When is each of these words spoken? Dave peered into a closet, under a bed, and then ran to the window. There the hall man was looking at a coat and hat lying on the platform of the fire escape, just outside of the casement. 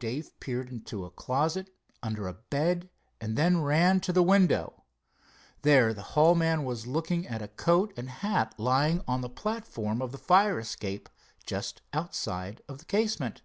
Dave 0.00 0.32
peered 0.40 0.70
into 0.70 1.04
a 1.04 1.10
closet, 1.12 1.70
under 2.02 2.26
a 2.26 2.32
bed, 2.34 2.90
and 3.20 3.36
then 3.38 3.62
ran 3.62 4.00
to 4.00 4.12
the 4.12 4.24
window. 4.24 4.82
There 5.62 5.94
the 5.94 6.02
hall 6.18 6.34
man 6.34 6.64
was 6.64 6.88
looking 6.88 7.28
at 7.28 7.42
a 7.42 7.46
coat 7.46 7.94
and 7.96 8.10
hat 8.10 8.56
lying 8.58 9.04
on 9.06 9.20
the 9.20 9.28
platform 9.30 10.02
of 10.02 10.10
the 10.10 10.18
fire 10.18 10.58
escape, 10.58 11.08
just 11.46 11.80
outside 11.94 12.60
of 12.66 12.78
the 12.78 12.86
casement. 12.86 13.42